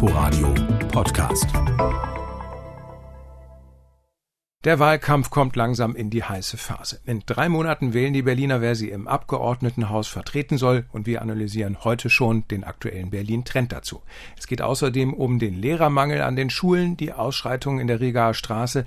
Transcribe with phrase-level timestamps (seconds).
[0.00, 0.54] Inforadio
[0.92, 1.48] Podcast.
[4.62, 7.00] Der Wahlkampf kommt langsam in die heiße Phase.
[7.04, 11.82] In drei Monaten wählen die Berliner, wer sie im Abgeordnetenhaus vertreten soll, und wir analysieren
[11.82, 14.00] heute schon den aktuellen Berlin-Trend dazu.
[14.38, 18.84] Es geht außerdem um den Lehrermangel an den Schulen, die Ausschreitungen in der Rigaer Straße,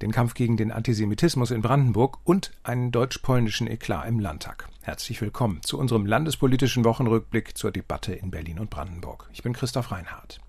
[0.00, 4.70] den Kampf gegen den Antisemitismus in Brandenburg und einen deutsch-polnischen Eklat im Landtag.
[4.84, 9.30] Herzlich willkommen zu unserem landespolitischen Wochenrückblick zur Debatte in Berlin und Brandenburg.
[9.32, 10.42] Ich bin Christoph Reinhardt.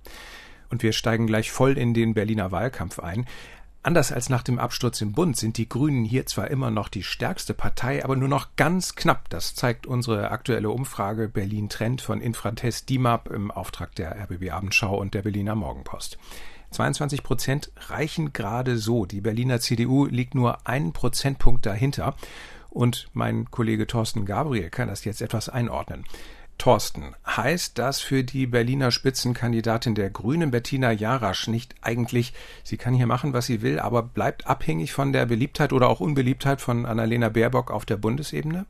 [0.70, 3.28] Und wir steigen gleich voll in den Berliner Wahlkampf ein.
[3.82, 7.04] Anders als nach dem Absturz im Bund sind die Grünen hier zwar immer noch die
[7.04, 9.30] stärkste Partei, aber nur noch ganz knapp.
[9.30, 14.98] Das zeigt unsere aktuelle Umfrage Berlin Trend von Infratest DIMAP im Auftrag der RBB Abendschau
[14.98, 16.18] und der Berliner Morgenpost.
[16.72, 19.06] 22 Prozent reichen gerade so.
[19.06, 22.18] Die Berliner CDU liegt nur einen Prozentpunkt dahinter.
[22.76, 26.04] Und mein Kollege Thorsten Gabriel kann das jetzt etwas einordnen.
[26.58, 32.34] Thorsten, heißt das für die Berliner Spitzenkandidatin der Grünen Bettina Jarasch nicht eigentlich,
[32.66, 36.02] sie kann hier machen, was sie will, aber bleibt abhängig von der Beliebtheit oder auch
[36.02, 38.66] Unbeliebtheit von Annalena Baerbock auf der Bundesebene?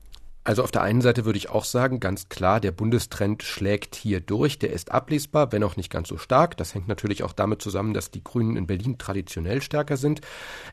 [0.45, 4.21] Also auf der einen Seite würde ich auch sagen, ganz klar, der Bundestrend schlägt hier
[4.21, 4.59] durch.
[4.59, 6.55] Der ist ablesbar, wenn auch nicht ganz so stark.
[6.55, 10.21] Das hängt natürlich auch damit zusammen, dass die Grünen in Berlin traditionell stärker sind.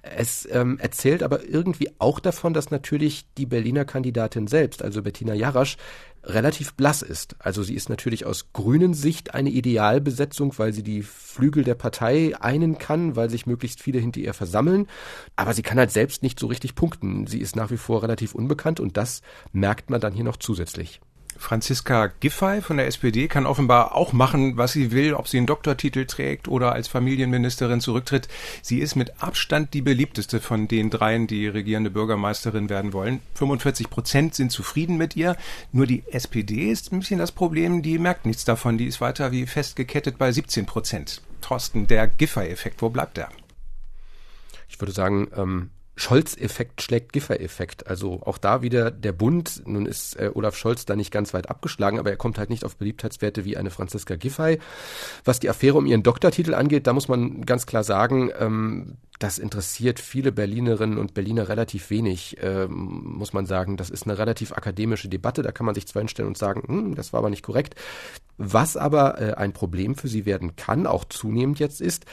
[0.03, 5.33] Es ähm, erzählt aber irgendwie auch davon, dass natürlich die Berliner Kandidatin selbst, also Bettina
[5.33, 5.79] Jarasch,
[6.25, 7.37] relativ blass ist.
[7.39, 12.35] Also sie ist natürlich aus grünen Sicht eine Idealbesetzung, weil sie die Flügel der Partei
[12.41, 14.87] einen kann, weil sich möglichst viele hinter ihr versammeln.
[15.37, 17.27] Aber sie kann halt selbst nicht so richtig punkten.
[17.27, 21.01] Sie ist nach wie vor relativ unbekannt und das merkt man dann hier noch zusätzlich.
[21.43, 25.49] Franziska Giffey von der SPD kann offenbar auch machen, was sie will, ob sie einen
[25.49, 28.29] Doktortitel trägt oder als Familienministerin zurücktritt.
[28.63, 33.21] Sie ist mit Abstand die beliebteste von den dreien, die regierende Bürgermeisterin werden wollen.
[33.35, 35.37] 45 Prozent sind zufrieden mit ihr.
[35.73, 37.83] Nur die SPD ist ein bisschen das Problem.
[37.83, 38.79] Die merkt nichts davon.
[38.79, 41.23] Die ist weiter wie festgekettet bei 17 Prozent.
[41.41, 43.29] Thorsten, der Giffey-Effekt, wo bleibt der?
[44.69, 47.87] Ich würde sagen, ähm, Scholz-Effekt schlägt Giffer-Effekt.
[47.87, 49.63] Also auch da wieder der Bund.
[49.67, 52.65] Nun ist äh, Olaf Scholz da nicht ganz weit abgeschlagen, aber er kommt halt nicht
[52.65, 54.59] auf Beliebtheitswerte wie eine Franziska Giffey.
[55.25, 59.39] Was die Affäre um ihren Doktortitel angeht, da muss man ganz klar sagen, ähm, das
[59.39, 63.77] interessiert viele Berlinerinnen und Berliner relativ wenig, ähm, muss man sagen.
[63.77, 65.43] Das ist eine relativ akademische Debatte.
[65.43, 67.77] Da kann man sich zwar hinstellen und sagen, hm, das war aber nicht korrekt.
[68.39, 72.07] Was aber äh, ein Problem für sie werden kann, auch zunehmend jetzt ist,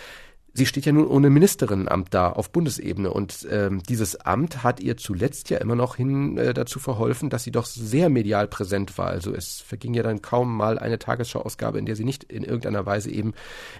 [0.59, 4.97] sie steht ja nun ohne Ministerinnenamt da auf Bundesebene und ähm, dieses Amt hat ihr
[4.97, 9.07] zuletzt ja immer noch hin äh, dazu verholfen, dass sie doch sehr medial präsent war.
[9.07, 12.85] Also es verging ja dann kaum mal eine Tagesschauausgabe, in der sie nicht in irgendeiner
[12.85, 13.33] Weise eben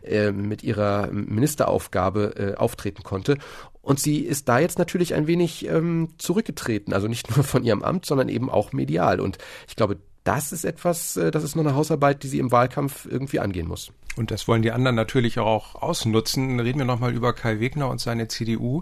[0.04, 3.38] äh, mit ihrer Ministeraufgabe äh, auftreten konnte.
[3.82, 7.84] Und sie ist da jetzt natürlich ein wenig ähm, zurückgetreten, also nicht nur von ihrem
[7.84, 9.20] Amt, sondern eben auch medial.
[9.20, 9.38] Und
[9.68, 13.06] ich glaube, das ist etwas, äh, das ist noch eine Hausarbeit, die sie im Wahlkampf
[13.06, 13.92] irgendwie angehen muss.
[14.16, 16.60] Und das wollen die anderen natürlich auch ausnutzen.
[16.60, 18.82] Reden wir nochmal über Kai Wegner und seine CDU.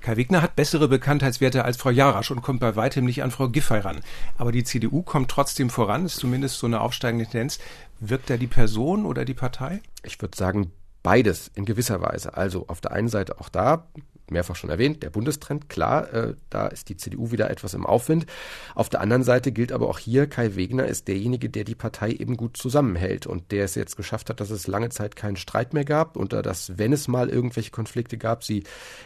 [0.00, 3.48] Kai Wegner hat bessere Bekanntheitswerte als Frau Jarasch und kommt bei weitem nicht an Frau
[3.48, 4.00] Giffey ran.
[4.36, 7.58] Aber die CDU kommt trotzdem voran, ist zumindest so eine aufsteigende Tendenz.
[7.98, 9.80] Wirkt da die Person oder die Partei?
[10.04, 10.70] Ich würde sagen,
[11.02, 12.36] beides in gewisser Weise.
[12.36, 13.88] Also auf der einen Seite auch da
[14.30, 18.26] mehrfach schon erwähnt, der Bundestrend, klar, äh, da ist die CDU wieder etwas im Aufwind.
[18.74, 22.10] Auf der anderen Seite gilt aber auch hier, Kai Wegner ist derjenige, der die Partei
[22.12, 25.74] eben gut zusammenhält und der es jetzt geschafft hat, dass es lange Zeit keinen Streit
[25.74, 28.64] mehr gab und da, dass, wenn es mal irgendwelche Konflikte gab, sie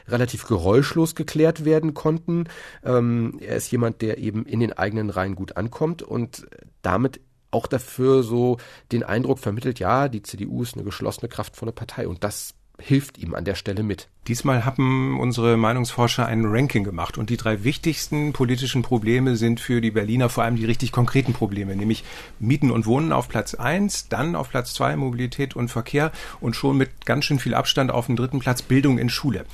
[0.09, 2.45] relativ geräuschlos geklärt werden konnten.
[2.85, 6.47] Ähm, er ist jemand, der eben in den eigenen Reihen gut ankommt und
[6.83, 7.21] damit
[7.53, 8.57] auch dafür so
[8.91, 13.35] den Eindruck vermittelt, ja, die CDU ist eine geschlossene, kraftvolle Partei und das hilft ihm
[13.35, 14.09] an der Stelle mit.
[14.29, 19.81] Diesmal haben unsere Meinungsforscher ein Ranking gemacht und die drei wichtigsten politischen Probleme sind für
[19.81, 22.05] die Berliner vor allem die richtig konkreten Probleme, nämlich
[22.39, 26.77] Mieten und Wohnen auf Platz eins, dann auf Platz zwei Mobilität und Verkehr und schon
[26.77, 29.45] mit ganz schön viel Abstand auf dem dritten Platz Bildung in Schule.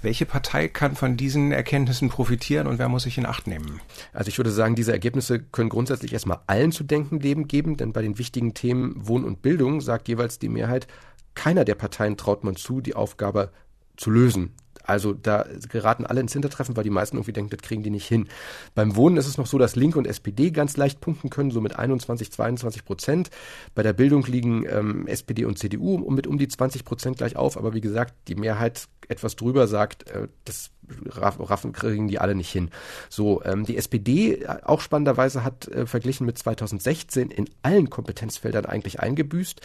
[0.00, 3.80] Welche Partei kann von diesen Erkenntnissen profitieren und wer muss sich in Acht nehmen?
[4.12, 8.02] Also ich würde sagen, diese Ergebnisse können grundsätzlich erstmal allen zu denken geben, denn bei
[8.02, 10.86] den wichtigen Themen Wohn und Bildung sagt jeweils die Mehrheit,
[11.34, 13.50] keiner der Parteien traut man zu, die Aufgabe
[13.96, 14.54] zu lösen.
[14.86, 18.06] Also da geraten alle ins Hintertreffen, weil die meisten irgendwie denken, das kriegen die nicht
[18.06, 18.28] hin.
[18.74, 21.62] Beim Wohnen ist es noch so, dass Linke und SPD ganz leicht punkten können, so
[21.62, 23.30] mit 21, 22 Prozent.
[23.74, 27.56] Bei der Bildung liegen ähm, SPD und CDU mit um die 20 Prozent gleich auf.
[27.56, 30.70] Aber wie gesagt, die Mehrheit etwas drüber sagt, äh, das
[31.06, 32.70] raffen kriegen die alle nicht hin.
[33.08, 38.66] So, ähm, die SPD äh, auch spannenderweise hat äh, verglichen mit 2016 in allen Kompetenzfeldern
[38.66, 39.60] eigentlich eingebüßt.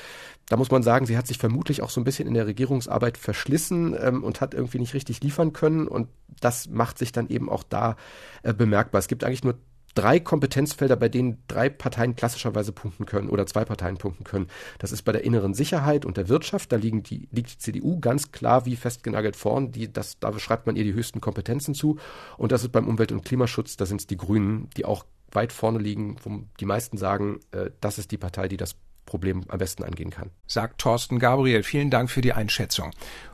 [0.48, 3.18] Da muss man sagen, sie hat sich vermutlich auch so ein bisschen in der Regierungsarbeit
[3.18, 6.08] verschlissen ähm, und hat irgendwie nicht richtig liefern können und
[6.40, 7.96] das macht sich dann eben auch da
[8.44, 9.00] äh, bemerkbar.
[9.00, 9.56] Es gibt eigentlich nur
[9.96, 14.48] drei Kompetenzfelder, bei denen drei Parteien klassischerweise punkten können oder zwei Parteien punkten können.
[14.78, 16.72] Das ist bei der inneren Sicherheit und der Wirtschaft.
[16.72, 19.72] Da liegen die, liegt die CDU ganz klar wie festgenagelt vorn.
[19.72, 21.98] Die, das, da schreibt man ihr die höchsten Kompetenzen zu.
[22.38, 25.54] Und das ist beim Umwelt- und Klimaschutz, da sind es die Grünen, die auch weit
[25.54, 28.76] vorne liegen, wo die meisten sagen, äh, das ist die Partei, die das
[29.06, 30.30] Problem am besten angehen kann.
[30.48, 31.64] Sagt Thorsten Gabriel.
[31.64, 32.92] Vielen Dank für die Einschätzung.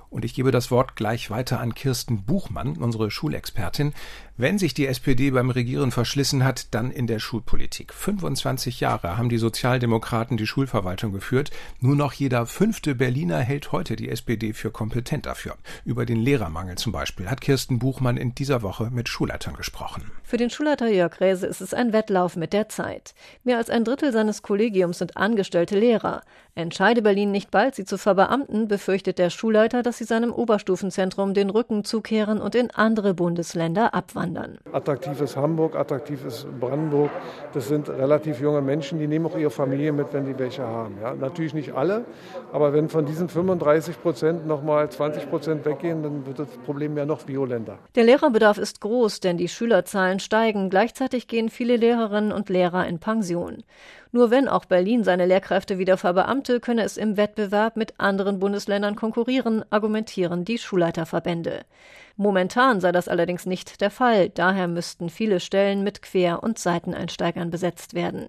[0.10, 3.94] Und ich gebe das Wort gleich weiter an Kirsten Buchmann, unsere Schulexpertin.
[4.38, 7.94] Wenn sich die SPD beim Regieren verschlissen hat, dann in der Schulpolitik.
[7.94, 11.52] 25 Jahre haben die Sozialdemokraten die Schulverwaltung geführt.
[11.80, 15.56] Nur noch jeder fünfte Berliner hält heute die SPD für kompetent dafür.
[15.86, 20.12] Über den Lehrermangel zum Beispiel hat Kirsten Buchmann in dieser Woche mit Schulleitern gesprochen.
[20.24, 23.16] Für den Schulleiter Jörg Räse ist es ein Wettlauf mit der Zeit.
[23.46, 26.24] Mehr als ein Drittel seines Kollegiums sind angestellte Lehrer.
[26.56, 31.50] Entscheide Berlin nicht bald, sie zu verbeamten, befürchtet der Schulleiter, dass sie seinem Oberstufenzentrum den
[31.50, 34.58] Rücken zukehren und in andere Bundesländer abwandern wandern.
[34.72, 37.12] Attraktives Hamburg, attraktives Brandenburg,
[37.54, 40.98] das sind relativ junge Menschen, die nehmen auch ihre Familie mit, wenn die welche haben.
[41.02, 42.06] Ja, natürlich nicht alle,
[42.52, 47.06] aber wenn von diesen 35 Prozent nochmal 20 Prozent weggehen, dann wird das Problem ja
[47.06, 47.78] noch violenter.
[47.96, 50.70] Der Lehrerbedarf ist groß, denn die Schülerzahlen steigen.
[50.70, 53.64] Gleichzeitig gehen viele Lehrerinnen und Lehrer in Pension.
[54.16, 58.96] Nur wenn auch Berlin seine Lehrkräfte wieder verbeamte, könne es im Wettbewerb mit anderen Bundesländern
[58.96, 61.66] konkurrieren, argumentieren die Schulleiterverbände.
[62.16, 67.50] Momentan sei das allerdings nicht der Fall, daher müssten viele Stellen mit Quer- und Seiteneinsteigern
[67.50, 68.28] besetzt werden.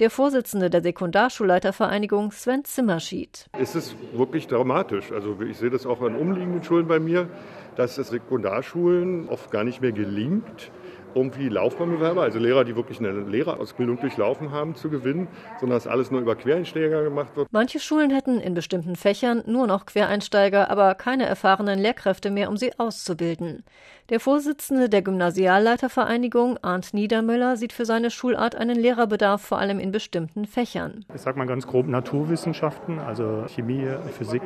[0.00, 3.46] Der Vorsitzende der Sekundarschulleitervereinigung Sven Zimmerschied.
[3.56, 5.12] Es ist wirklich dramatisch.
[5.12, 7.28] Also ich sehe das auch an umliegenden Schulen bei mir,
[7.76, 10.72] dass es Sekundarschulen oft gar nicht mehr gelingt,
[11.14, 15.28] irgendwie Laufbahnbewerber, also Lehrer, die wirklich eine Lehrerausbildung durchlaufen haben, zu gewinnen,
[15.58, 17.48] sondern dass alles nur über Quereinsteiger gemacht wird.
[17.50, 22.56] Manche Schulen hätten in bestimmten Fächern nur noch Quereinsteiger, aber keine erfahrenen Lehrkräfte mehr, um
[22.56, 23.64] sie auszubilden.
[24.08, 29.92] Der Vorsitzende der Gymnasialleitervereinigung, Arndt Niedermüller, sieht für seine Schulart einen Lehrerbedarf vor allem in
[29.92, 31.04] bestimmten Fächern.
[31.14, 33.86] Ich sage mal ganz grob Naturwissenschaften, also Chemie,
[34.18, 34.42] Physik,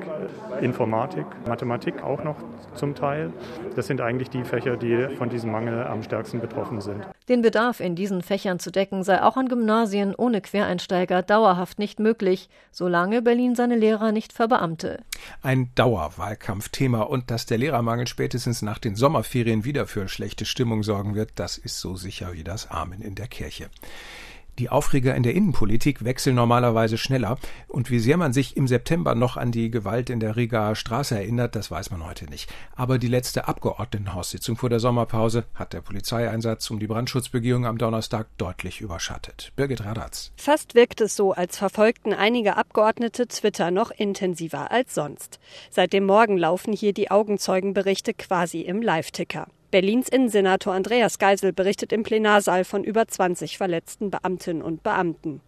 [0.61, 2.37] Informatik, Mathematik auch noch
[2.75, 3.33] zum Teil.
[3.75, 7.05] Das sind eigentlich die Fächer, die von diesem Mangel am stärksten betroffen sind.
[7.29, 12.01] Den Bedarf in diesen Fächern zu decken sei auch an Gymnasien ohne Quereinsteiger dauerhaft nicht
[12.01, 15.03] möglich, solange Berlin seine Lehrer nicht verbeamte.
[15.43, 20.83] Ein Dauerwahlkampfthema und dass der Lehrermangel spätestens nach den Sommerferien Ferien wieder für schlechte Stimmung
[20.83, 23.69] sorgen wird, das ist so sicher wie das Amen in der Kirche.
[24.59, 27.39] Die Aufreger in der Innenpolitik wechseln normalerweise schneller.
[27.67, 31.17] Und wie sehr man sich im September noch an die Gewalt in der Rigaer Straße
[31.17, 32.49] erinnert, das weiß man heute nicht.
[32.77, 38.29] Aber die letzte Abgeordnetenhaussitzung vor der Sommerpause hat der Polizeieinsatz um die Brandschutzbegehung am Donnerstag
[38.39, 39.53] deutlich überschattet.
[39.57, 40.33] Birgit Radatz.
[40.37, 45.41] Fast wirkt es so, als verfolgten einige Abgeordnete Twitter noch intensiver als sonst.
[45.71, 49.49] Seit dem Morgen laufen hier die Augenzeugenberichte quasi im Live-Ticker.
[49.75, 55.41] Berlins Innensenator Andreas Geisel berichtet im Plenarsaal von über 20 verletzten Beamtinnen und Beamten.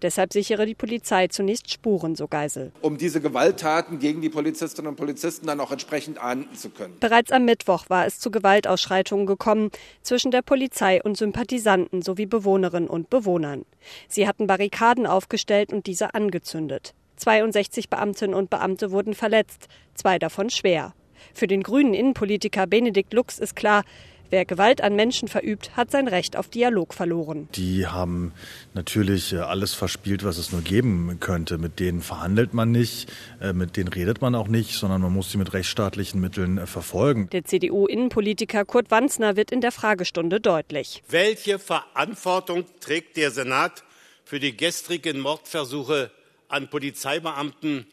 [0.00, 2.72] Deshalb sichere die Polizei zunächst Spuren, so Geisel.
[2.80, 6.96] Um diese Gewalttaten gegen die Polizistinnen und Polizisten dann auch entsprechend ahnden zu können.
[6.98, 9.68] Bereits am Mittwoch war es zu Gewaltausschreitungen gekommen
[10.00, 13.66] zwischen der Polizei und Sympathisanten sowie Bewohnerinnen und Bewohnern.
[14.08, 16.94] Sie hatten Barrikaden aufgestellt und diese angezündet.
[17.16, 20.94] 62 Beamtinnen und Beamte wurden verletzt, zwei davon schwer.
[21.32, 23.84] Für den grünen Innenpolitiker Benedikt Lux ist klar,
[24.34, 27.48] Wer Gewalt an Menschen verübt, hat sein Recht auf Dialog verloren.
[27.54, 28.32] Die haben
[28.72, 31.58] natürlich äh, alles verspielt, was es nur geben könnte.
[31.58, 35.30] Mit denen verhandelt man nicht, äh, mit denen redet man auch nicht, sondern man muss
[35.30, 37.28] sie mit rechtsstaatlichen Mitteln äh, verfolgen.
[37.30, 41.02] Der CDU-Innenpolitiker Kurt Wanzner wird in der Fragestunde deutlich.
[41.08, 43.84] Welche Verantwortung trägt der Senat
[44.24, 46.10] für die gestrigen Mordversuche
[46.48, 47.86] an Polizeibeamten,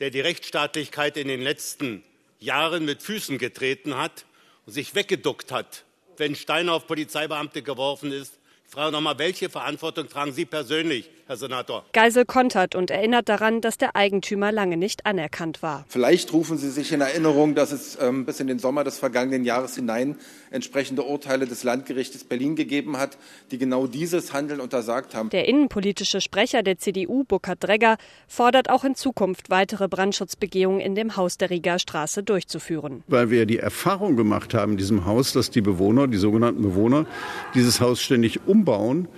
[0.00, 2.02] der die Rechtsstaatlichkeit in den letzten
[2.40, 4.24] Jahren mit Füßen getreten hat
[4.66, 5.84] und sich weggeduckt hat,
[6.16, 8.38] wenn Steine auf Polizeibeamte geworfen ist.
[8.66, 11.86] Ich frage noch mal, welche Verantwortung tragen Sie persönlich Herr Senator.
[11.94, 15.86] Geisel kontert und erinnert daran, dass der Eigentümer lange nicht anerkannt war.
[15.88, 19.46] Vielleicht rufen Sie sich in Erinnerung, dass es ähm, bis in den Sommer des vergangenen
[19.46, 20.16] Jahres hinein
[20.50, 23.16] entsprechende Urteile des Landgerichtes Berlin gegeben hat,
[23.50, 25.30] die genau dieses Handeln untersagt haben.
[25.30, 27.96] Der innenpolitische Sprecher der CDU, Burkhard Dregger,
[28.28, 33.02] fordert auch in Zukunft weitere Brandschutzbegehungen in dem Haus der Rieger Straße durchzuführen.
[33.06, 37.06] Weil wir die Erfahrung gemacht haben in diesem Haus, dass die Bewohner, die sogenannten Bewohner,
[37.54, 39.08] dieses Haus ständig umbauen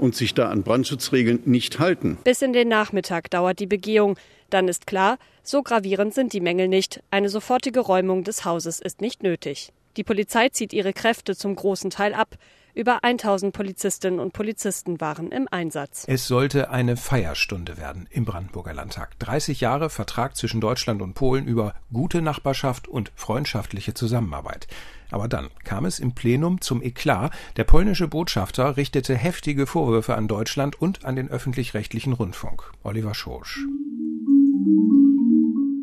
[0.00, 2.18] und sich da an Brandschutzregeln nicht halten.
[2.24, 4.16] Bis in den Nachmittag dauert die Begehung.
[4.48, 7.02] Dann ist klar, so gravierend sind die Mängel nicht.
[7.10, 9.72] Eine sofortige Räumung des Hauses ist nicht nötig.
[9.96, 12.36] Die Polizei zieht ihre Kräfte zum großen Teil ab.
[12.74, 16.04] Über 1000 Polizistinnen und Polizisten waren im Einsatz.
[16.06, 19.18] Es sollte eine Feierstunde werden im Brandenburger Landtag.
[19.18, 24.68] 30 Jahre Vertrag zwischen Deutschland und Polen über gute Nachbarschaft und freundschaftliche Zusammenarbeit.
[25.10, 27.32] Aber dann kam es im Plenum zum Eklat.
[27.56, 32.70] Der polnische Botschafter richtete heftige Vorwürfe an Deutschland und an den öffentlich-rechtlichen Rundfunk.
[32.84, 33.60] Oliver Schorsch.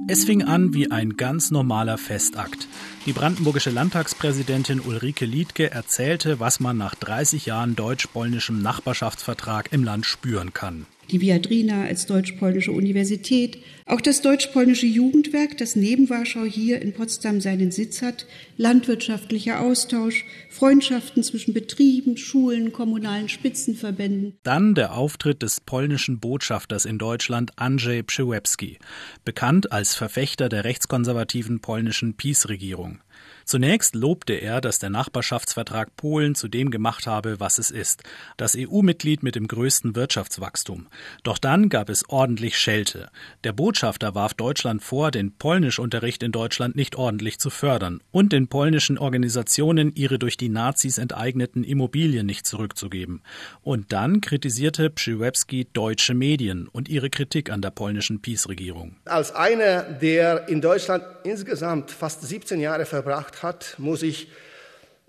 [0.10, 2.70] Es fing an wie ein ganz normaler Festakt.
[3.06, 10.06] Die brandenburgische Landtagspräsidentin Ulrike Liedke erzählte, was man nach 30 Jahren deutsch-polnischem Nachbarschaftsvertrag im Land
[10.06, 16.82] spüren kann die Viadrina als deutsch-polnische Universität, auch das deutsch-polnische Jugendwerk, das neben Warschau hier
[16.82, 18.26] in Potsdam seinen Sitz hat,
[18.58, 24.38] landwirtschaftlicher Austausch, Freundschaften zwischen Betrieben, Schulen, kommunalen Spitzenverbänden.
[24.44, 28.80] Dann der Auftritt des polnischen Botschafters in Deutschland Andrzej Przyłębski,
[29.24, 33.00] bekannt als Verfechter der rechtskonservativen polnischen PiS-Regierung.
[33.48, 38.04] Zunächst lobte er, dass der Nachbarschaftsvertrag Polen zu dem gemacht habe, was es ist,
[38.36, 40.88] das EU-Mitglied mit dem größten Wirtschaftswachstum.
[41.24, 43.10] Doch dann gab es ordentlich Schelte.
[43.46, 48.50] Der Botschafter warf Deutschland vor, den Polnischunterricht in Deutschland nicht ordentlich zu fördern und den
[48.50, 53.22] polnischen Organisationen ihre durch die Nazis enteigneten Immobilien nicht zurückzugeben.
[53.62, 58.98] Und dann kritisierte Przyłębski deutsche Medien und ihre Kritik an der polnischen PiS-Regierung.
[59.06, 64.28] Als einer, der in Deutschland insgesamt fast 17 Jahre verbracht hat, muss ich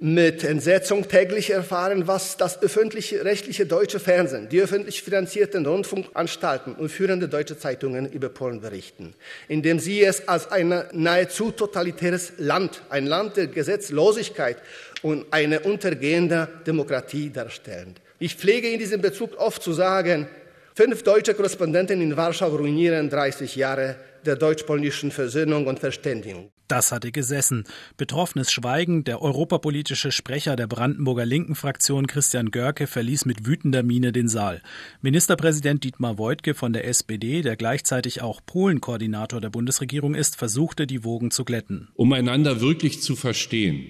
[0.00, 6.88] mit Entsetzung täglich erfahren, was das öffentliche rechtliche deutsche Fernsehen, die öffentlich finanzierten Rundfunkanstalten und
[6.88, 9.14] führende deutsche Zeitungen über Polen berichten,
[9.48, 14.58] indem sie es als ein nahezu totalitäres Land, ein Land der Gesetzlosigkeit
[15.02, 17.96] und eine untergehende Demokratie darstellen.
[18.20, 20.28] Ich pflege in diesem Bezug oft zu sagen,
[20.76, 26.50] fünf deutsche Korrespondenten in Warschau ruinieren 30 Jahre der deutsch-polnischen Versöhnung und Verständigung.
[26.68, 27.64] Das hatte gesessen.
[27.96, 29.02] Betroffenes Schweigen.
[29.02, 34.60] Der europapolitische Sprecher der Brandenburger Linken-Fraktion Christian Görke verließ mit wütender Miene den Saal.
[35.00, 41.04] Ministerpräsident Dietmar Woidke von der SPD, der gleichzeitig auch Polen-Koordinator der Bundesregierung ist, versuchte, die
[41.04, 41.88] Wogen zu glätten.
[41.94, 43.86] Um einander wirklich zu verstehen,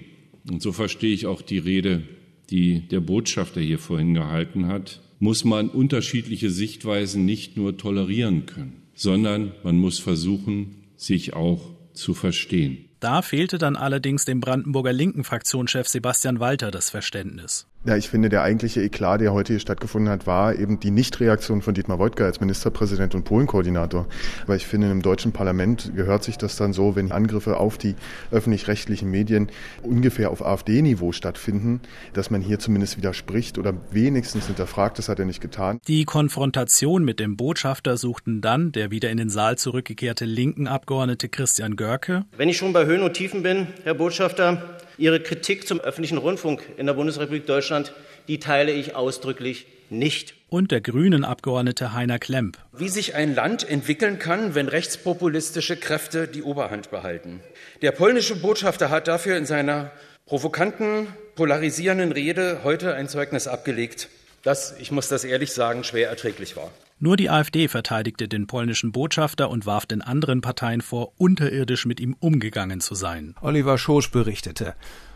[0.49, 2.03] und so verstehe ich auch die Rede,
[2.49, 8.81] die der Botschafter hier vorhin gehalten hat, muss man unterschiedliche Sichtweisen nicht nur tolerieren können,
[8.99, 11.61] sondern man muss versuchen, sich auch
[11.93, 12.89] zu verstehen.
[12.99, 17.68] Da fehlte dann allerdings dem Brandenburger Linken Fraktionschef Sebastian Walter das Verständnis.
[17.85, 21.61] Ja, ich finde, der eigentliche Eklat, der heute hier stattgefunden hat, war eben die Nichtreaktion
[21.61, 24.05] von Dietmar Woidke als Ministerpräsident und Polenkoordinator.
[24.43, 27.95] Aber ich finde, im deutschen Parlament gehört sich das dann so, wenn Angriffe auf die
[28.31, 29.47] öffentlich-rechtlichen Medien
[29.81, 31.79] ungefähr auf AfD-Niveau stattfinden,
[32.11, 34.97] dass man hier zumindest widerspricht oder wenigstens hinterfragt.
[34.97, 35.79] Das hat er nicht getan.
[35.87, 41.29] Die Konfrontation mit dem Botschafter suchten dann der wieder in den Saal zurückgekehrte linken Abgeordnete
[41.29, 42.25] Christian Görke.
[42.35, 46.61] Wenn ich schon bei Höhen und Tiefen bin, Herr Botschafter, Ihre Kritik zum öffentlichen Rundfunk
[46.77, 47.93] in der Bundesrepublik Deutschland,
[48.27, 50.35] die teile ich ausdrücklich nicht.
[50.49, 52.57] Und der grünen Abgeordnete Heiner Klemp.
[52.73, 57.39] Wie sich ein Land entwickeln kann, wenn rechtspopulistische Kräfte die Oberhand behalten.
[57.81, 59.91] Der polnische Botschafter hat dafür in seiner
[60.25, 64.09] provokanten, polarisierenden Rede heute ein Zeugnis abgelegt,
[64.43, 66.71] das, ich muss das ehrlich sagen, schwer erträglich war.
[67.01, 72.01] Nur die AfD verteidigte den polnischen Botschafter und warf den anderen Parteien vor, unterirdisch mit
[72.01, 73.35] ihm umgegangen zu sein.
[73.39, 74.75] Oliver Schosch berichtete.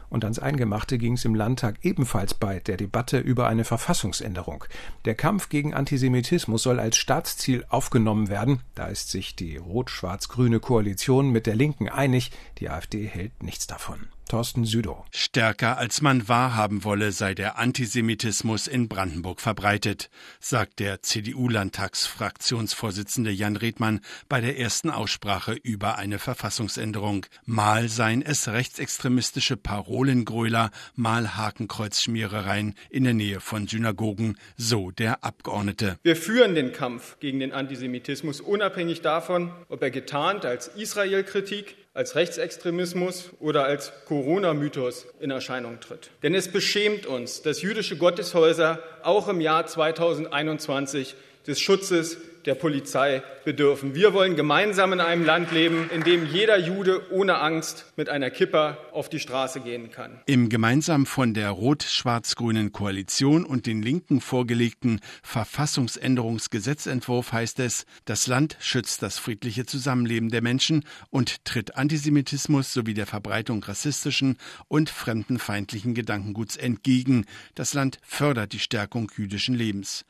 [0.10, 4.64] Und ans Eingemachte ging es im Landtag ebenfalls bei der Debatte über eine Verfassungsänderung.
[5.04, 8.62] Der Kampf gegen Antisemitismus soll als Staatsziel aufgenommen werden.
[8.76, 12.32] Da ist sich die rot-schwarz-grüne Koalition mit der Linken einig.
[12.60, 14.08] Die AfD hält nichts davon.
[14.28, 15.06] Thorsten Südow.
[15.12, 23.56] Stärker als man wahrhaben wolle, sei der Antisemitismus in Brandenburg verbreitet, sagt der CDU-Landtagsfraktionsvorsitzende Jan
[23.56, 27.26] Redmann bei der ersten Aussprache über eine Verfassungsänderung.
[27.46, 35.98] Mal seien es rechtsextremistische Parolengröler, mal Hakenkreuzschmierereien in der Nähe von Synagogen, so der Abgeordnete.
[36.04, 42.16] Wir führen den Kampf gegen den Antisemitismus unabhängig davon, ob er getarnt als Israel-Kritik als
[42.16, 46.10] Rechtsextremismus oder als Corona-Mythos in Erscheinung tritt.
[46.24, 53.24] Denn es beschämt uns, dass jüdische Gotteshäuser auch im Jahr 2021 des Schutzes der Polizei
[53.46, 53.96] bedürfen.
[53.96, 58.30] Wir wollen gemeinsam in einem Land leben, in dem jeder Jude ohne Angst mit einer
[58.30, 60.22] Kippa auf die Straße gehen kann.
[60.26, 68.58] Im gemeinsam von der rot-schwarz-grünen Koalition und den Linken vorgelegten Verfassungsänderungsgesetzentwurf heißt es, das Land
[68.60, 75.94] schützt das friedliche Zusammenleben der Menschen und tritt Antisemitismus sowie der Verbreitung rassistischen und fremdenfeindlichen
[75.94, 77.26] Gedankenguts entgegen.
[77.56, 80.06] Das Land fördert die Stärkung jüdischen Lebens.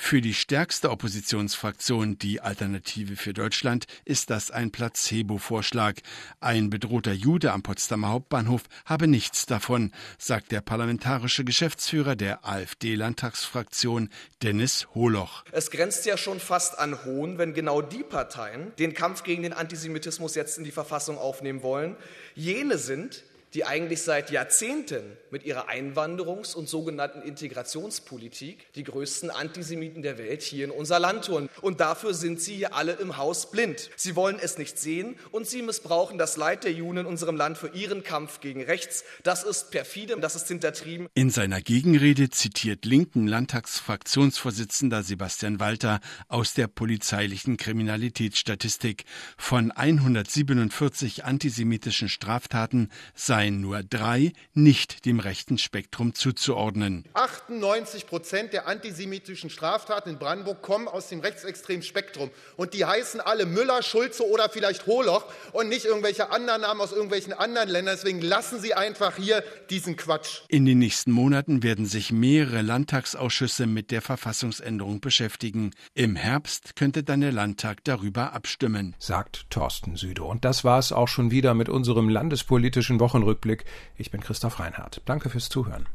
[0.00, 5.96] Für die stärkste Oppositionsfraktion, die Alternative für Deutschland, ist das ein Placebo-Vorschlag.
[6.40, 14.08] Ein bedrohter Jude am Potsdamer Hauptbahnhof habe nichts davon, sagt der parlamentarische Geschäftsführer der AfD-Landtagsfraktion
[14.42, 15.44] Dennis Holoch.
[15.50, 19.52] Es grenzt ja schon fast an Hohn, wenn genau die Parteien den Kampf gegen den
[19.52, 21.96] Antisemitismus jetzt in die Verfassung aufnehmen wollen,
[22.34, 23.24] jene sind,
[23.54, 30.42] die eigentlich seit Jahrzehnten mit ihrer Einwanderungs- und sogenannten Integrationspolitik die größten Antisemiten der Welt
[30.42, 31.48] hier in unser Land tun.
[31.60, 33.90] Und dafür sind sie hier alle im Haus blind.
[33.96, 37.58] Sie wollen es nicht sehen und sie missbrauchen das Leid der Juden in unserem Land
[37.58, 39.04] für ihren Kampf gegen rechts.
[39.22, 41.08] Das ist perfide, das ist hintertrieben.
[41.14, 49.04] In seiner Gegenrede zitiert linken Landtagsfraktionsvorsitzender Sebastian Walter aus der polizeilichen Kriminalitätsstatistik.
[49.36, 57.04] Von 147 antisemitischen Straftaten sei seien nur drei nicht dem rechten Spektrum zuzuordnen.
[57.14, 62.30] 98 Prozent der antisemitischen Straftaten in Brandenburg kommen aus dem rechtsextremen Spektrum.
[62.56, 66.90] Und die heißen alle Müller, Schulze oder vielleicht Holoch und nicht irgendwelche anderen Namen aus
[66.90, 67.94] irgendwelchen anderen Ländern.
[67.94, 70.40] Deswegen lassen Sie einfach hier diesen Quatsch.
[70.48, 75.70] In den nächsten Monaten werden sich mehrere Landtagsausschüsse mit der Verfassungsänderung beschäftigen.
[75.94, 78.96] Im Herbst könnte dann der Landtag darüber abstimmen.
[78.98, 80.24] Sagt Thorsten Süde.
[80.24, 83.27] Und das war es auch schon wieder mit unserem landespolitischen Wochenrückblick.
[83.28, 83.64] Rückblick.
[83.96, 85.02] Ich bin Christoph Reinhardt.
[85.04, 85.86] Danke fürs Zuhören.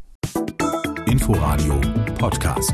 [1.05, 1.79] Inforadio
[2.17, 2.73] Podcast.